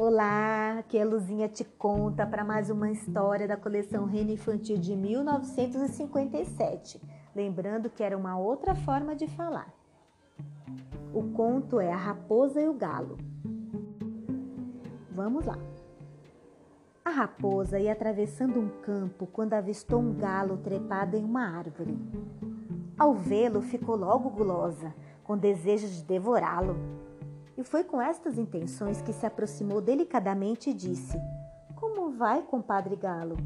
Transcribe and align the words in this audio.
Olá, 0.00 0.78
aqui 0.78 0.96
é 0.96 1.04
Luzinha 1.04 1.48
te 1.48 1.64
conta 1.64 2.24
para 2.24 2.44
mais 2.44 2.70
uma 2.70 2.88
história 2.88 3.48
da 3.48 3.56
coleção 3.56 4.04
Reino 4.04 4.30
Infantil 4.30 4.78
de 4.78 4.94
1957. 4.94 7.02
Lembrando 7.34 7.90
que 7.90 8.04
era 8.04 8.16
uma 8.16 8.38
outra 8.38 8.76
forma 8.76 9.16
de 9.16 9.26
falar. 9.26 9.74
O 11.12 11.32
conto 11.32 11.80
é 11.80 11.92
A 11.92 11.96
Raposa 11.96 12.60
e 12.60 12.68
o 12.68 12.74
Galo. 12.74 13.18
Vamos 15.10 15.44
lá. 15.44 15.58
A 17.04 17.10
raposa 17.10 17.80
ia 17.80 17.90
atravessando 17.90 18.60
um 18.60 18.68
campo 18.82 19.26
quando 19.26 19.54
avistou 19.54 19.98
um 19.98 20.14
galo 20.14 20.58
trepado 20.58 21.16
em 21.16 21.24
uma 21.24 21.44
árvore. 21.44 21.98
Ao 22.96 23.14
vê-lo, 23.14 23.60
ficou 23.62 23.96
logo 23.96 24.30
gulosa, 24.30 24.94
com 25.24 25.36
desejo 25.36 25.88
de 25.88 26.04
devorá-lo 26.04 27.07
e 27.58 27.64
foi 27.64 27.82
com 27.82 28.00
estas 28.00 28.38
intenções 28.38 29.02
que 29.02 29.12
se 29.12 29.26
aproximou 29.26 29.80
delicadamente 29.80 30.70
e 30.70 30.74
disse: 30.74 31.20
Como 31.74 32.08
vai, 32.12 32.40
compadre 32.40 32.94
Galo? 32.94 33.36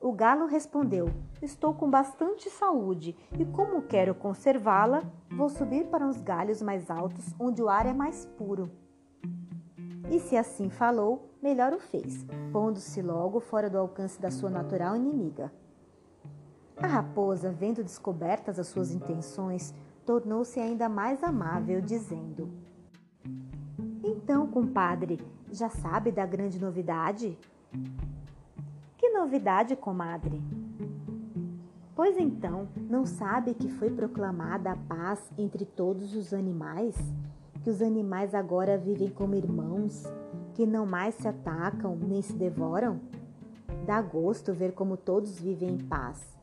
O 0.00 0.12
galo 0.12 0.46
respondeu: 0.46 1.08
Estou 1.40 1.72
com 1.72 1.88
bastante 1.88 2.50
saúde 2.50 3.16
e, 3.38 3.44
como 3.44 3.82
quero 3.82 4.12
conservá-la, 4.12 5.04
vou 5.30 5.48
subir 5.48 5.86
para 5.86 6.04
uns 6.04 6.20
galhos 6.20 6.60
mais 6.60 6.90
altos 6.90 7.32
onde 7.38 7.62
o 7.62 7.68
ar 7.68 7.86
é 7.86 7.92
mais 7.92 8.26
puro. 8.26 8.68
E 10.10 10.18
se 10.18 10.36
assim 10.36 10.68
falou, 10.68 11.30
melhor 11.40 11.72
o 11.72 11.78
fez, 11.78 12.26
pondo-se 12.52 13.00
logo 13.02 13.38
fora 13.38 13.70
do 13.70 13.78
alcance 13.78 14.20
da 14.20 14.32
sua 14.32 14.50
natural 14.50 14.96
inimiga. 14.96 15.52
A 16.76 16.88
raposa, 16.88 17.50
vendo 17.52 17.84
descobertas 17.84 18.58
as 18.58 18.66
suas 18.66 18.92
intenções, 18.92 19.72
tornou-se 20.04 20.58
ainda 20.58 20.88
mais 20.88 21.22
amável, 21.22 21.80
dizendo: 21.80 22.66
então, 24.02 24.46
compadre, 24.46 25.20
já 25.50 25.68
sabe 25.68 26.10
da 26.12 26.24
grande 26.26 26.60
novidade? 26.60 27.38
Que 28.96 29.10
novidade, 29.10 29.74
comadre? 29.76 30.42
Pois 31.94 32.18
então, 32.18 32.68
não 32.90 33.06
sabe 33.06 33.54
que 33.54 33.68
foi 33.68 33.90
proclamada 33.90 34.72
a 34.72 34.76
paz 34.76 35.32
entre 35.38 35.64
todos 35.64 36.14
os 36.14 36.34
animais? 36.34 36.96
Que 37.62 37.70
os 37.70 37.80
animais 37.80 38.34
agora 38.34 38.76
vivem 38.76 39.08
como 39.10 39.34
irmãos, 39.34 40.04
que 40.54 40.66
não 40.66 40.84
mais 40.86 41.14
se 41.14 41.26
atacam 41.26 41.96
nem 41.96 42.20
se 42.20 42.32
devoram? 42.32 43.00
Dá 43.86 44.00
gosto 44.02 44.52
ver 44.52 44.72
como 44.72 44.96
todos 44.96 45.38
vivem 45.38 45.70
em 45.70 45.78
paz. 45.78 46.36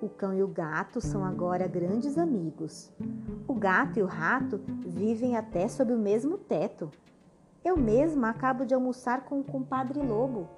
O 0.00 0.08
cão 0.08 0.34
e 0.34 0.42
o 0.42 0.48
gato 0.48 1.00
são 1.00 1.24
agora 1.24 1.68
grandes 1.68 2.18
amigos. 2.18 2.90
O 3.46 3.54
gato 3.54 3.98
e 3.98 4.02
o 4.02 4.06
rato 4.06 4.60
vivem 4.86 5.36
até 5.36 5.66
sob 5.68 5.92
o 5.92 5.98
mesmo 5.98 6.38
teto. 6.38 6.90
Eu 7.64 7.76
mesma 7.76 8.30
acabo 8.30 8.64
de 8.64 8.74
almoçar 8.74 9.24
com 9.24 9.40
o 9.40 9.44
compadre 9.44 10.00
lobo. 10.00 10.48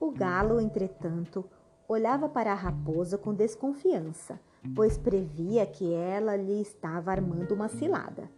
O 0.00 0.10
galo, 0.10 0.60
entretanto, 0.60 1.44
olhava 1.88 2.28
para 2.28 2.52
a 2.52 2.54
raposa 2.54 3.18
com 3.18 3.34
desconfiança, 3.34 4.38
pois 4.74 4.96
previa 4.96 5.66
que 5.66 5.92
ela 5.92 6.36
lhe 6.36 6.60
estava 6.60 7.10
armando 7.10 7.52
uma 7.52 7.68
cilada. 7.68 8.30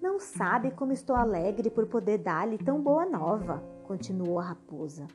Não 0.00 0.18
sabe 0.18 0.70
como 0.70 0.92
estou 0.92 1.14
alegre 1.14 1.70
por 1.70 1.86
poder 1.86 2.18
dar-lhe 2.18 2.58
tão 2.58 2.80
boa 2.80 3.04
nova, 3.04 3.62
continuou 3.84 4.38
a 4.38 4.44
raposa. 4.44 5.06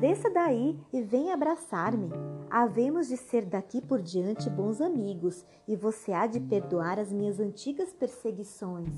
Desça 0.00 0.28
daí 0.28 0.78
e 0.92 1.00
venha 1.00 1.34
abraçar-me. 1.34 2.10
Havemos 2.50 3.08
de 3.08 3.16
ser 3.16 3.46
daqui 3.46 3.80
por 3.80 4.02
diante 4.02 4.50
bons 4.50 4.80
amigos 4.80 5.44
e 5.66 5.74
você 5.74 6.12
há 6.12 6.26
de 6.26 6.40
perdoar 6.40 6.98
as 6.98 7.10
minhas 7.10 7.40
antigas 7.40 7.92
perseguições. 7.92 8.94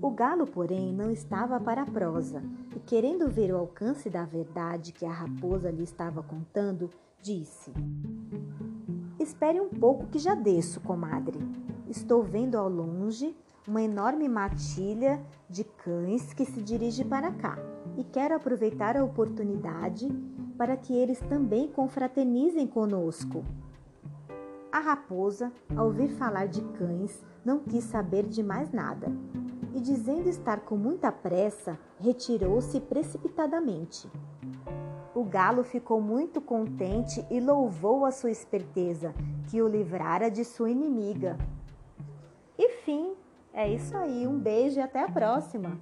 O 0.00 0.10
galo, 0.10 0.46
porém, 0.46 0.92
não 0.92 1.10
estava 1.10 1.58
para 1.58 1.82
a 1.82 1.86
prosa 1.86 2.42
e, 2.76 2.78
querendo 2.78 3.28
ver 3.28 3.52
o 3.52 3.56
alcance 3.56 4.08
da 4.08 4.24
verdade 4.24 4.92
que 4.92 5.04
a 5.04 5.10
raposa 5.10 5.70
lhe 5.70 5.82
estava 5.82 6.22
contando, 6.22 6.88
disse: 7.20 7.72
Espere 9.18 9.60
um 9.60 9.68
pouco 9.68 10.06
que 10.06 10.20
já 10.20 10.36
desço, 10.36 10.80
comadre. 10.80 11.38
Estou 11.88 12.22
vendo 12.22 12.56
ao 12.56 12.68
longe 12.68 13.34
uma 13.66 13.82
enorme 13.82 14.28
matilha 14.28 15.20
de 15.50 15.64
cães 15.64 16.32
que 16.32 16.44
se 16.44 16.62
dirige 16.62 17.04
para 17.04 17.32
cá 17.32 17.58
e 17.98 18.04
quero 18.04 18.36
aproveitar 18.36 18.96
a 18.96 19.04
oportunidade 19.04 20.08
para 20.56 20.76
que 20.76 20.94
eles 20.94 21.18
também 21.20 21.66
confraternizem 21.66 22.64
conosco. 22.64 23.44
A 24.70 24.78
raposa, 24.78 25.52
ao 25.76 25.86
ouvir 25.86 26.08
falar 26.10 26.46
de 26.46 26.62
cães, 26.62 27.24
não 27.44 27.58
quis 27.58 27.82
saber 27.84 28.24
de 28.24 28.40
mais 28.40 28.70
nada 28.70 29.10
e, 29.74 29.80
dizendo 29.80 30.28
estar 30.28 30.60
com 30.60 30.76
muita 30.76 31.10
pressa, 31.10 31.76
retirou-se 31.98 32.80
precipitadamente. 32.80 34.08
O 35.12 35.24
galo 35.24 35.64
ficou 35.64 36.00
muito 36.00 36.40
contente 36.40 37.26
e 37.28 37.40
louvou 37.40 38.04
a 38.04 38.12
sua 38.12 38.30
esperteza, 38.30 39.12
que 39.50 39.60
o 39.60 39.66
livrara 39.66 40.30
de 40.30 40.44
sua 40.44 40.70
inimiga. 40.70 41.36
E 42.56 42.68
fim, 42.84 43.14
é 43.52 43.68
isso 43.68 43.96
aí, 43.96 44.24
um 44.24 44.38
beijo 44.38 44.78
e 44.78 44.82
até 44.82 45.02
a 45.02 45.10
próxima! 45.10 45.76